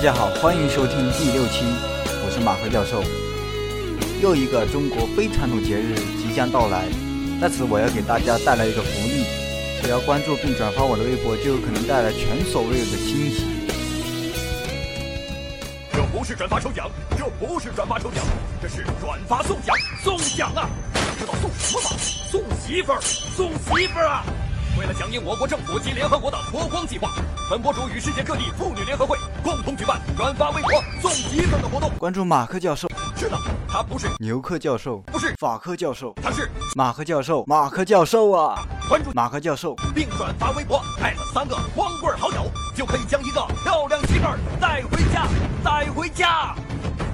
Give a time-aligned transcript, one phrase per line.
[0.00, 1.60] 大家好，欢迎收听第六期，
[2.24, 3.04] 我是马克教授。
[4.22, 6.88] 又一个中国非传统节日即将到来，
[7.38, 9.26] 在此我要给大家带来一个福利，
[9.82, 13.44] 只要关注并转发我的微博，就有可能带来前所未有的惊喜。
[15.92, 18.24] 这不是转发抽奖，这不是转发抽奖，
[18.62, 20.64] 这是转发送奖，送奖啊！
[21.20, 21.90] 知道送什么吗？
[22.32, 23.00] 送媳妇儿，
[23.36, 24.24] 送媳妇儿啊！
[24.78, 27.12] 为了响应我国政府及联合国的“脱光计划”，
[27.50, 30.70] 本博主与世界各地妇女联合会共同举办转发微博
[31.02, 31.90] 送媳妇儿的活动。
[31.98, 33.36] 关注马克教授，是的，
[33.68, 35.34] 他不是牛克教授，不是。
[35.36, 36.48] 法克教授，他是。
[36.76, 38.62] 马克教授，马克教授啊！
[38.88, 39.10] 关注。
[39.14, 45.26] 马克教授，并转发微博，艾特三个光棍好友，就可以将一个漂亮媳妇儿带回家，
[45.64, 46.54] 带回家。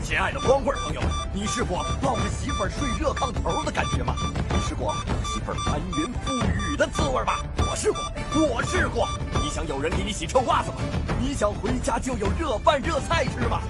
[0.03, 4.15] 亲爱的光棍朋友们，你试过抱着媳妇儿睡热炕头的感觉吗？
[4.49, 7.35] 你试过和媳妇儿翻云覆雨的滋味吗？
[7.59, 8.01] 我试过，
[8.49, 9.07] 我试过。
[9.43, 10.79] 你想有人给你洗臭袜子吗？
[11.21, 13.61] 你想回家就有热饭热菜吃吗？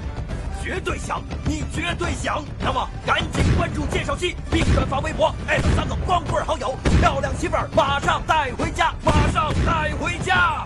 [0.62, 2.40] 绝对想，你绝对想。
[2.60, 10.64] 那么赶紧关注介绍期，并转发微博，艾特三个光棍好友，漂亮媳妇儿马上带回家，马上带回家。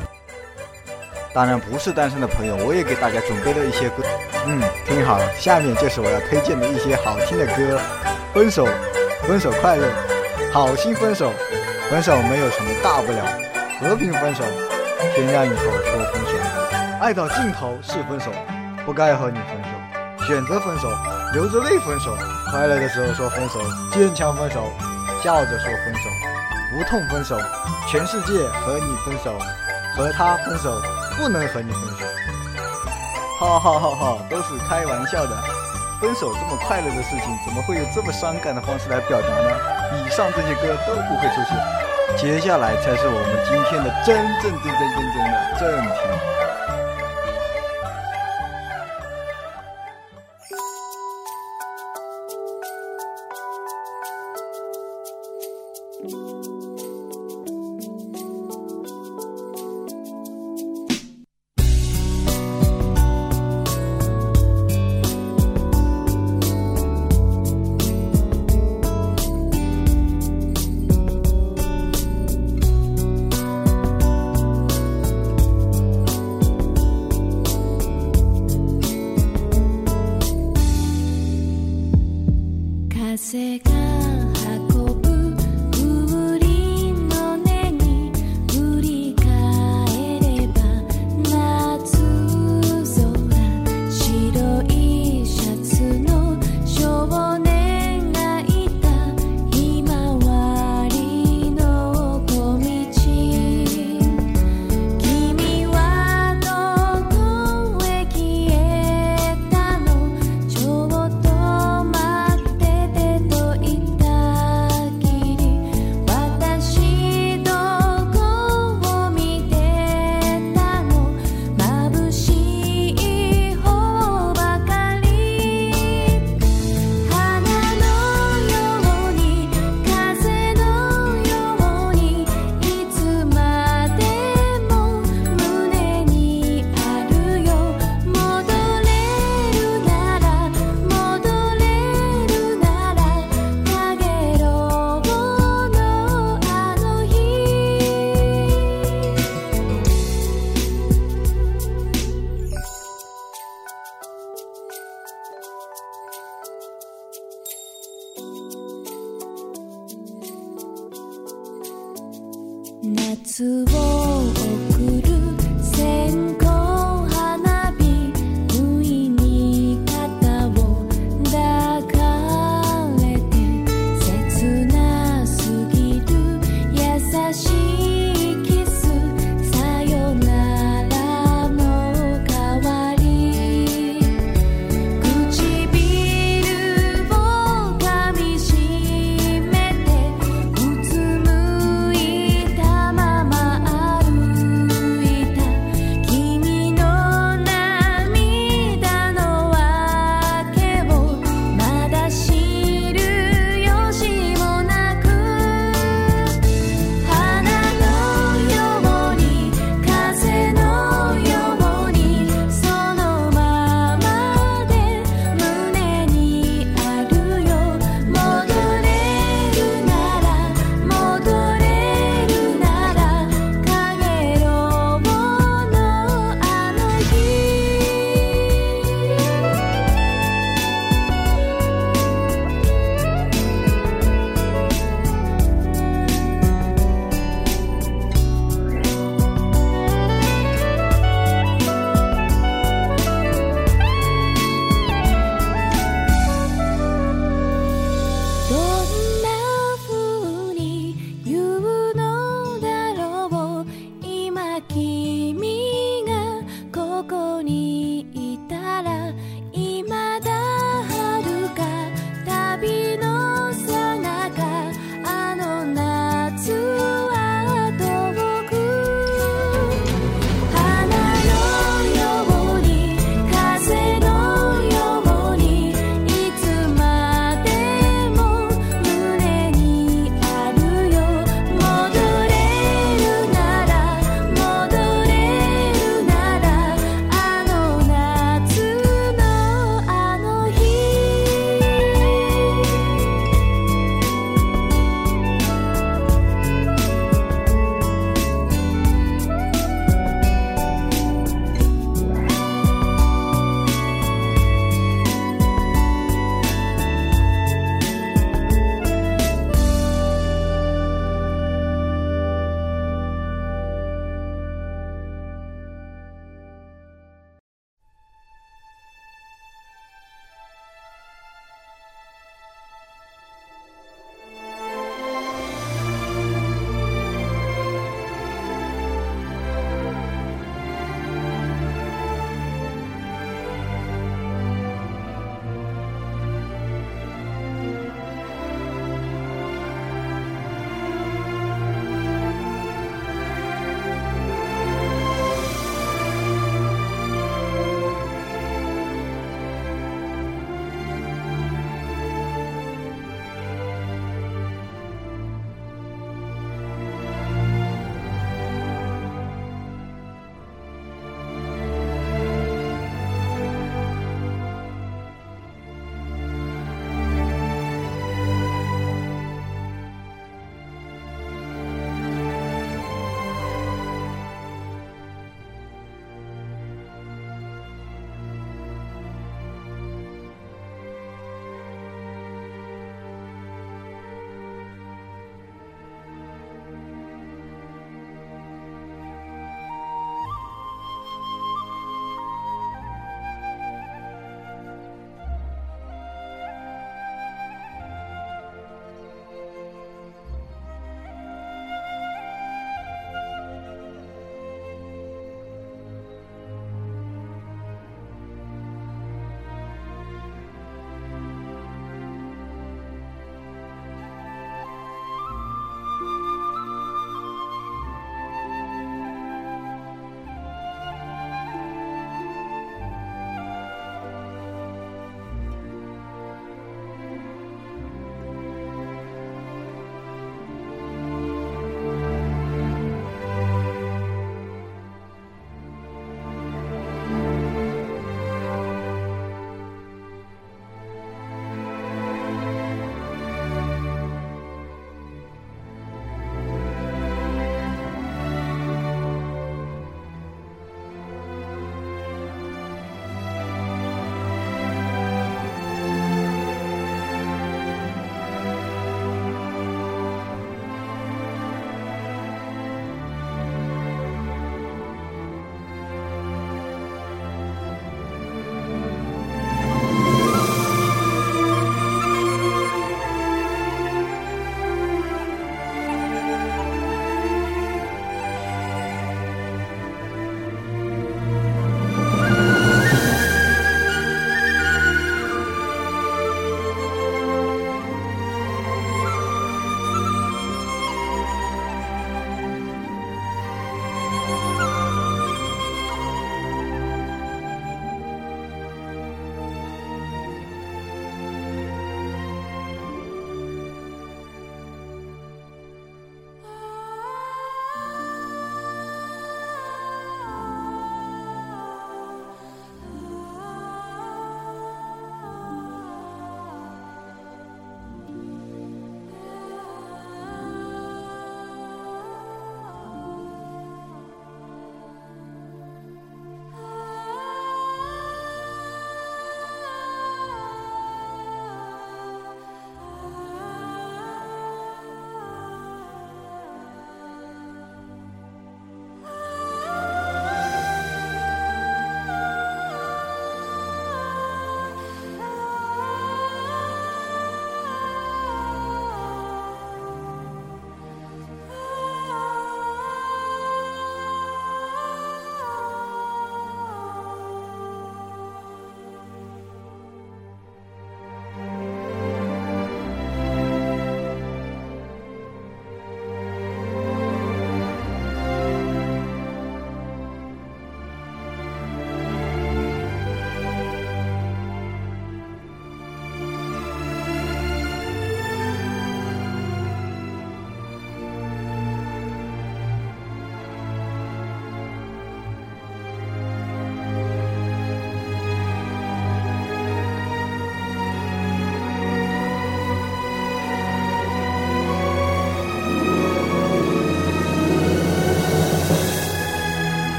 [1.32, 4.02] 当然不是单身的朋友，我也给大家准备了一些歌。
[4.46, 7.78] 嗯，听好了，下面就是我要推荐的一些好听的歌。
[8.34, 8.66] 分手，
[9.22, 9.86] 分手快乐，
[10.52, 11.32] 好心分手，
[11.88, 13.22] 分手没有什么大不了，
[13.80, 14.42] 和平分手，
[15.14, 16.32] 天亮以后说分手，
[17.00, 18.32] 爱到尽头是分手，
[18.84, 20.88] 不该和你分手，选择分手，
[21.32, 22.16] 流着泪分手，
[22.50, 23.60] 快乐的时候说分手，
[23.92, 24.64] 坚强分手，
[25.22, 26.08] 笑着说分手，
[26.72, 27.38] 不痛分手，
[27.88, 29.38] 全世界和你分手，
[29.96, 30.80] 和他分手。
[31.16, 32.04] 不能和你分手，
[33.38, 35.36] 哈哈哈哈，都是开玩笑的。
[36.00, 39.50] 分手这么快乐的事情，怎么会有这么伤感的方式来表达呢？
[39.92, 41.56] 以上这些歌都不会出现，
[42.16, 46.00] 接下来才是我们今天的真正真真正正的正题。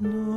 [0.00, 0.33] 诺。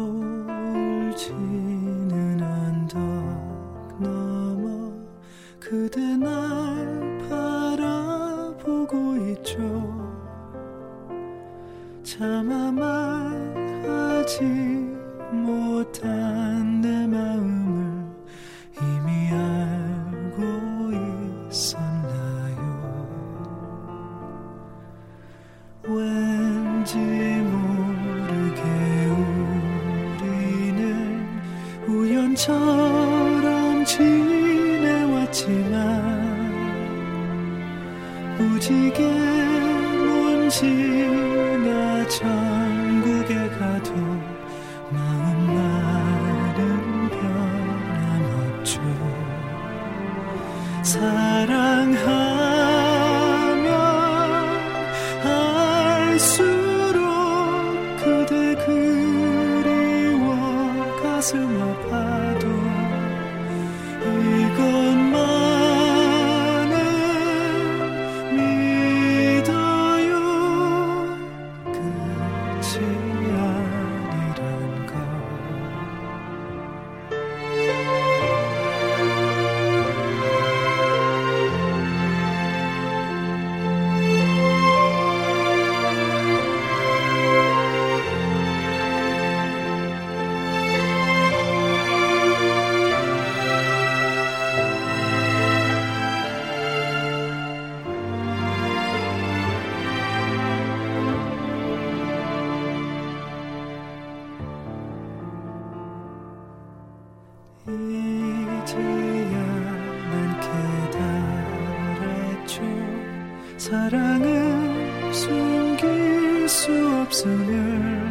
[113.69, 116.71] 사랑은 숨길 수
[117.01, 118.07] 없음을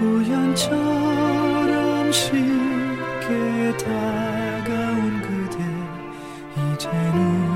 [0.00, 1.32] 우연처럼
[2.12, 5.58] 쉽게 다가온 그대
[6.54, 7.49] 이제는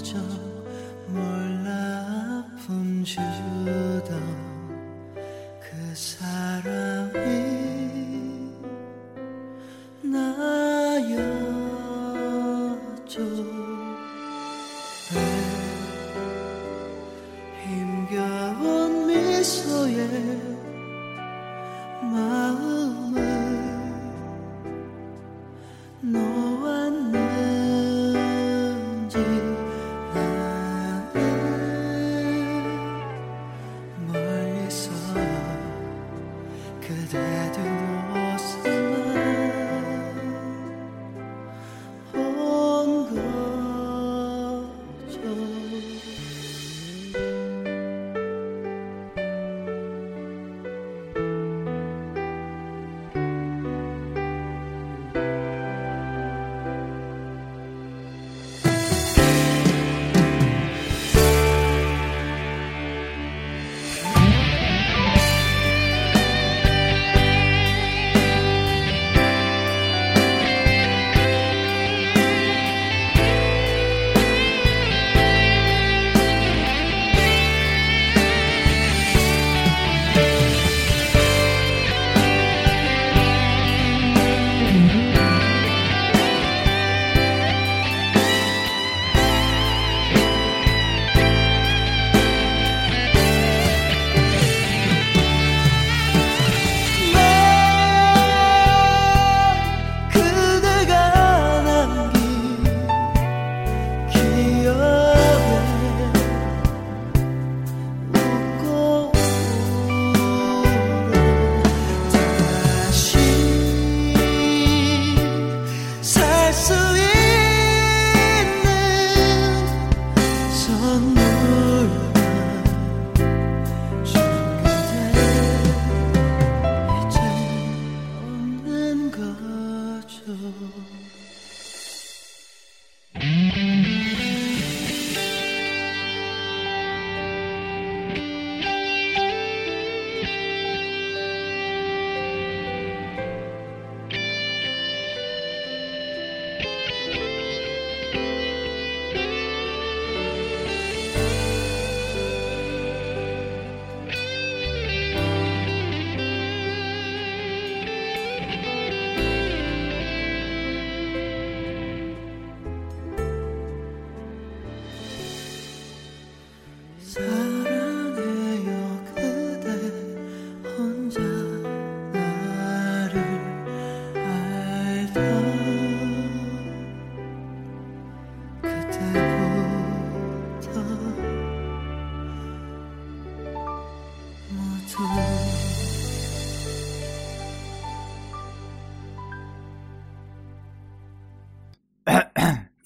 [0.00, 0.37] 着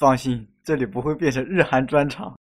[0.02, 2.34] 放心，这里不会变成日韩专场。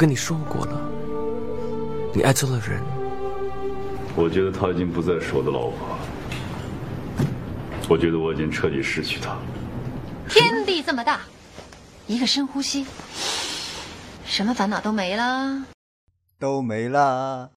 [0.00, 0.80] 跟你说过了，
[2.14, 2.80] 你爱错了人。
[4.16, 5.98] 我觉得她已经不再是我的老婆，
[7.86, 9.36] 我觉得我已经彻底失去她。
[10.26, 11.20] 天地这么大，
[12.06, 12.86] 一个深呼吸，
[14.24, 15.64] 什么烦恼都没了。
[16.38, 17.46] 都没啦。